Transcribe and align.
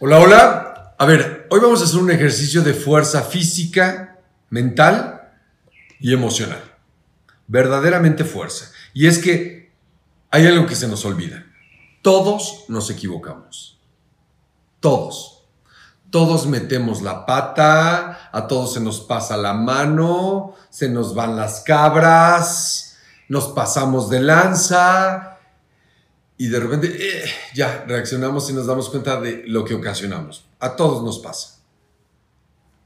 Hola, 0.00 0.18
hola. 0.18 0.94
A 0.98 1.06
ver, 1.06 1.46
hoy 1.50 1.60
vamos 1.60 1.80
a 1.80 1.84
hacer 1.84 2.00
un 2.00 2.10
ejercicio 2.10 2.62
de 2.62 2.74
fuerza 2.74 3.22
física, 3.22 4.18
mental 4.50 5.30
y 6.00 6.12
emocional. 6.12 6.60
Verdaderamente 7.46 8.24
fuerza. 8.24 8.72
Y 8.92 9.06
es 9.06 9.18
que 9.18 9.72
hay 10.32 10.48
algo 10.48 10.66
que 10.66 10.74
se 10.74 10.88
nos 10.88 11.04
olvida. 11.04 11.46
Todos 12.02 12.64
nos 12.66 12.90
equivocamos. 12.90 13.80
Todos. 14.80 15.44
Todos 16.10 16.46
metemos 16.48 17.00
la 17.00 17.24
pata, 17.24 18.30
a 18.32 18.48
todos 18.48 18.74
se 18.74 18.80
nos 18.80 19.00
pasa 19.00 19.36
la 19.36 19.52
mano, 19.52 20.54
se 20.70 20.88
nos 20.88 21.14
van 21.14 21.36
las 21.36 21.60
cabras, 21.60 22.96
nos 23.28 23.46
pasamos 23.48 24.10
de 24.10 24.20
lanza, 24.20 25.33
y 26.36 26.48
de 26.48 26.60
repente 26.60 26.96
eh, 26.98 27.24
ya 27.54 27.84
reaccionamos 27.86 28.50
y 28.50 28.52
nos 28.52 28.66
damos 28.66 28.90
cuenta 28.90 29.20
de 29.20 29.44
lo 29.46 29.64
que 29.64 29.74
ocasionamos. 29.74 30.46
A 30.58 30.76
todos 30.76 31.04
nos 31.04 31.20
pasa. 31.20 31.60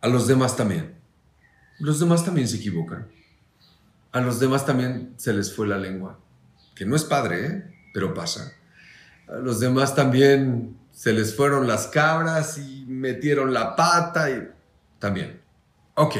A 0.00 0.08
los 0.08 0.26
demás 0.26 0.56
también. 0.56 0.96
Los 1.78 1.98
demás 1.98 2.24
también 2.24 2.48
se 2.48 2.56
equivocan. 2.56 3.08
A 4.12 4.20
los 4.20 4.40
demás 4.40 4.66
también 4.66 5.14
se 5.16 5.32
les 5.32 5.54
fue 5.54 5.66
la 5.66 5.78
lengua. 5.78 6.18
Que 6.74 6.84
no 6.84 6.94
es 6.94 7.04
padre, 7.04 7.46
¿eh? 7.46 7.64
pero 7.94 8.14
pasa. 8.14 8.52
A 9.28 9.36
los 9.36 9.60
demás 9.60 9.94
también 9.94 10.76
se 10.92 11.12
les 11.12 11.34
fueron 11.34 11.66
las 11.66 11.86
cabras 11.86 12.58
y 12.58 12.84
metieron 12.86 13.54
la 13.54 13.76
pata 13.76 14.30
y 14.30 14.48
también. 14.98 15.40
Ok. 15.94 16.16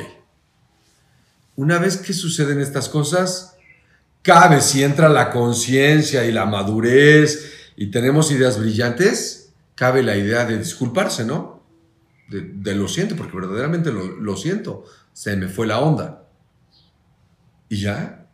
Una 1.57 1.79
vez 1.79 1.99
que 1.99 2.13
suceden 2.13 2.61
estas 2.61 2.89
cosas, 2.89 3.58
cabe 4.29 4.61
si 4.61 4.85
entra 4.85 5.09
la 5.09 5.31
conciencia 5.31 6.27
y 6.27 6.33
la 6.33 6.45
madurez 6.45 7.71
y 7.77 7.87
tenemos 7.87 8.31
ideas 8.31 8.61
brillantes, 8.61 9.55
cabe 9.75 10.03
la 10.03 10.19
idea 10.19 10.45
de 10.45 10.59
disculparse, 10.59 11.25
¿no? 11.25 11.63
De, 12.29 12.75
lo 12.75 12.89
siento, 12.89 13.17
porque 13.17 13.35
verdaderamente 13.35 13.91
lo, 13.91 14.37
siento, 14.37 14.85
se 15.15 15.35
me 15.35 15.49
fue 15.49 15.67
la 15.67 15.79
onda. 15.79 16.25
¿Y 17.71 17.81
ya? 17.81 18.27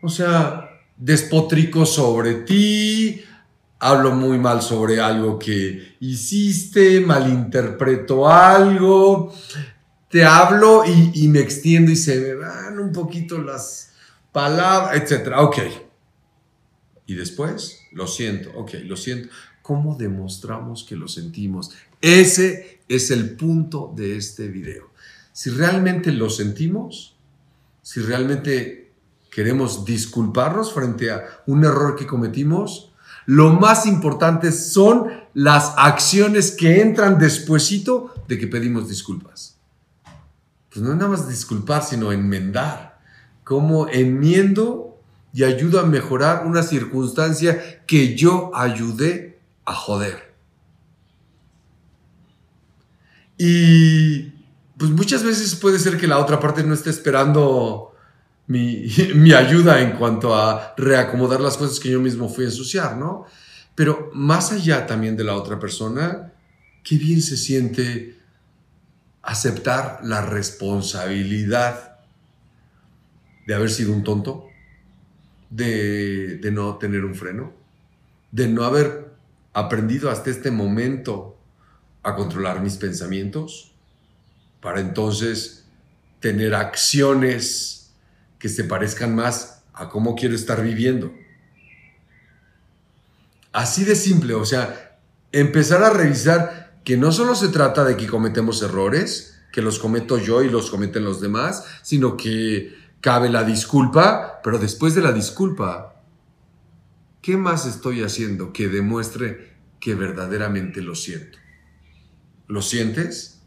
O 0.00 0.08
sea, 0.08 0.70
despotrico 0.96 1.84
sobre 1.84 2.34
ti, 2.34 3.24
hablo 3.80 4.12
muy 4.12 4.38
mal 4.38 4.62
sobre 4.62 5.00
algo 5.00 5.40
que 5.40 5.96
hiciste, 5.98 7.00
malinterpreto 7.00 8.28
algo, 8.28 9.34
te 10.08 10.24
hablo 10.24 10.84
y 10.86 11.26
me 11.26 11.40
extiendo 11.40 11.90
y 11.90 11.96
se 11.96 12.20
me 12.20 12.34
van 12.34 12.78
un 12.78 12.92
poquito 12.92 13.38
las, 13.38 13.87
palabra, 14.38 14.94
etcétera. 14.94 15.42
Ok. 15.42 15.58
Y 17.06 17.14
después, 17.16 17.80
lo 17.90 18.06
siento, 18.06 18.52
ok, 18.54 18.74
lo 18.84 18.96
siento. 18.96 19.30
¿Cómo 19.62 19.96
demostramos 19.96 20.84
que 20.84 20.94
lo 20.94 21.08
sentimos? 21.08 21.72
Ese 22.00 22.82
es 22.88 23.10
el 23.10 23.30
punto 23.30 23.92
de 23.96 24.16
este 24.16 24.46
video. 24.46 24.92
Si 25.32 25.50
realmente 25.50 26.12
lo 26.12 26.30
sentimos, 26.30 27.16
si 27.82 27.98
realmente 27.98 28.92
queremos 29.28 29.84
disculparnos 29.84 30.72
frente 30.72 31.10
a 31.10 31.42
un 31.48 31.64
error 31.64 31.96
que 31.96 32.06
cometimos, 32.06 32.92
lo 33.26 33.54
más 33.54 33.86
importante 33.86 34.52
son 34.52 35.08
las 35.34 35.74
acciones 35.76 36.52
que 36.52 36.80
entran 36.80 37.18
despuesito 37.18 38.14
de 38.28 38.38
que 38.38 38.46
pedimos 38.46 38.88
disculpas. 38.88 39.56
Pues 40.72 40.84
no 40.84 40.94
nada 40.94 41.08
más 41.08 41.28
disculpar, 41.28 41.82
sino 41.82 42.12
enmendar 42.12 42.97
cómo 43.48 43.88
enmiendo 43.88 45.00
y 45.32 45.42
ayudo 45.42 45.80
a 45.80 45.86
mejorar 45.86 46.44
una 46.44 46.62
circunstancia 46.62 47.82
que 47.86 48.14
yo 48.14 48.50
ayudé 48.54 49.40
a 49.64 49.74
joder. 49.74 50.34
Y 53.38 54.24
pues 54.76 54.90
muchas 54.90 55.22
veces 55.22 55.54
puede 55.54 55.78
ser 55.78 55.96
que 55.96 56.06
la 56.06 56.18
otra 56.18 56.38
parte 56.38 56.62
no 56.62 56.74
esté 56.74 56.90
esperando 56.90 57.94
mi, 58.48 58.86
mi, 59.14 59.32
ayuda 59.32 59.80
en 59.80 59.92
cuanto 59.92 60.34
a 60.34 60.74
reacomodar 60.76 61.40
las 61.40 61.56
cosas 61.56 61.80
que 61.80 61.88
yo 61.88 62.00
mismo 62.00 62.28
fui 62.28 62.44
a 62.44 62.48
ensuciar, 62.48 62.98
¿no? 62.98 63.24
Pero 63.74 64.10
más 64.12 64.52
allá 64.52 64.86
también 64.86 65.16
de 65.16 65.24
la 65.24 65.34
otra 65.36 65.58
persona, 65.58 66.34
qué 66.84 66.96
bien 66.96 67.22
se 67.22 67.38
siente 67.38 68.20
aceptar 69.22 70.00
la 70.02 70.20
responsabilidad 70.20 71.97
de 73.48 73.54
haber 73.54 73.70
sido 73.70 73.94
un 73.94 74.04
tonto, 74.04 74.46
de, 75.48 76.38
no 76.52 76.76
tener 76.76 77.06
un 77.06 77.14
freno, 77.14 77.54
de 78.30 78.46
no 78.46 78.62
haber 78.64 79.06
aprendido 79.54 80.10
hasta 80.10 80.28
este 80.28 80.50
momento 80.50 81.34
a 82.02 82.14
controlar 82.14 82.60
mis 82.60 82.76
pensamientos, 82.76 83.72
para 84.60 84.80
entonces 84.80 85.64
tener 86.20 86.54
acciones 86.54 87.90
que 88.38 88.50
se 88.50 88.64
parezcan 88.64 89.14
más 89.14 89.62
a 89.72 89.88
cómo 89.88 90.14
quiero 90.14 90.34
estar 90.34 90.62
viviendo. 90.62 91.10
Así 93.50 93.82
de 93.84 93.96
simple, 93.96 94.34
o 94.34 94.44
sea, 94.44 94.98
empezar 95.32 95.82
a 95.82 95.88
revisar 95.88 96.80
que 96.84 96.98
no 96.98 97.12
solo 97.12 97.34
se 97.34 97.48
trata 97.48 97.82
de 97.84 97.96
que 97.96 98.08
cometemos 98.08 98.60
errores, 98.60 99.40
que 99.52 99.62
los 99.62 99.78
cometo 99.78 100.18
yo 100.18 100.42
y 100.42 100.50
los 100.50 100.70
cometen 100.70 101.02
los 101.02 101.22
demás, 101.22 101.64
sino 101.82 102.18
que 102.18 102.87
cabe 103.00 103.28
la 103.28 103.44
disculpa, 103.44 104.40
pero 104.42 104.58
después 104.58 104.94
de 104.94 105.02
la 105.02 105.12
disculpa, 105.12 106.02
¿qué 107.22 107.36
más 107.36 107.66
estoy 107.66 108.02
haciendo 108.02 108.52
que 108.52 108.68
demuestre 108.68 109.56
que 109.80 109.94
verdaderamente 109.94 110.82
lo 110.82 110.94
siento? 110.94 111.38
¿Lo 112.46 112.62
sientes? 112.62 113.40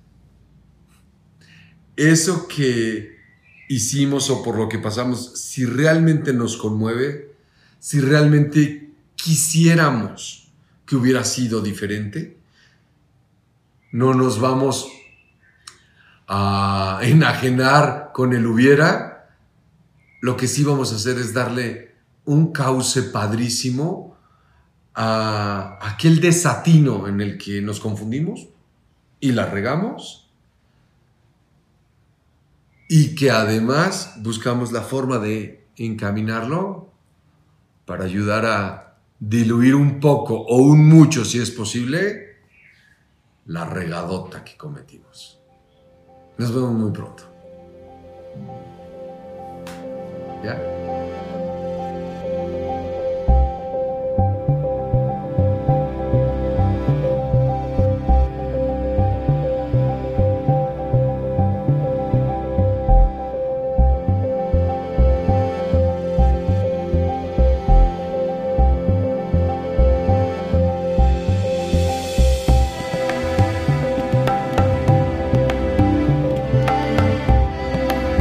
Eso 1.95 2.47
que 2.47 3.17
hicimos 3.67 4.29
o 4.29 4.43
por 4.43 4.57
lo 4.57 4.69
que 4.69 4.79
pasamos, 4.79 5.39
si 5.39 5.65
realmente 5.65 6.33
nos 6.33 6.57
conmueve, 6.57 7.35
si 7.79 7.99
realmente 7.99 8.91
quisiéramos 9.15 10.51
que 10.85 10.95
hubiera 10.95 11.23
sido 11.23 11.61
diferente, 11.61 12.37
no 13.91 14.13
nos 14.13 14.39
vamos 14.39 14.87
a 16.27 16.99
enajenar 17.03 18.11
con 18.13 18.33
el 18.33 18.45
hubiera, 18.45 19.10
lo 20.21 20.37
que 20.37 20.47
sí 20.47 20.63
vamos 20.63 20.93
a 20.93 20.95
hacer 20.95 21.17
es 21.17 21.33
darle 21.33 21.95
un 22.25 22.53
cauce 22.53 23.03
padrísimo 23.03 24.15
a 24.93 25.79
aquel 25.81 26.21
desatino 26.21 27.07
en 27.07 27.21
el 27.21 27.37
que 27.37 27.61
nos 27.61 27.79
confundimos 27.79 28.47
y 29.19 29.31
la 29.31 29.47
regamos 29.47 30.31
y 32.87 33.15
que 33.15 33.31
además 33.31 34.15
buscamos 34.19 34.71
la 34.71 34.81
forma 34.81 35.17
de 35.17 35.65
encaminarlo 35.77 36.91
para 37.85 38.05
ayudar 38.05 38.45
a 38.45 38.97
diluir 39.19 39.75
un 39.75 39.99
poco 39.99 40.35
o 40.35 40.57
un 40.57 40.87
mucho, 40.87 41.25
si 41.25 41.39
es 41.39 41.51
posible, 41.51 42.37
la 43.45 43.65
regadota 43.65 44.43
que 44.43 44.57
cometimos. 44.57 45.39
Nos 46.37 46.53
vemos 46.53 46.73
muy 46.73 46.91
pronto. 46.91 47.23
Yeah. 50.43 50.90